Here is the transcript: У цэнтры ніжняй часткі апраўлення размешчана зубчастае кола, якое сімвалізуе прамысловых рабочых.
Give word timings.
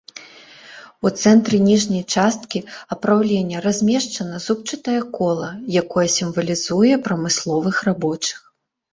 У 1.07 1.09
цэнтры 1.23 1.57
ніжняй 1.65 2.03
часткі 2.19 2.59
апраўлення 2.95 3.57
размешчана 3.65 4.39
зубчастае 4.45 4.95
кола, 5.17 5.49
якое 5.81 6.07
сімвалізуе 6.15 6.93
прамысловых 7.09 7.75
рабочых. 7.89 8.39